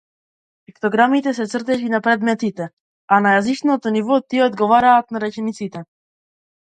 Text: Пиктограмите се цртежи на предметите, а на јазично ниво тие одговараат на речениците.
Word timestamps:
Пиктограмите 0.69 1.33
се 1.39 1.45
цртежи 1.51 1.91
на 1.95 1.99
предметите, 2.07 2.67
а 3.17 3.19
на 3.27 3.35
јазично 3.37 3.79
ниво 3.99 4.21
тие 4.33 4.43
одговараат 4.47 5.17
на 5.19 5.23
речениците. 5.29 5.85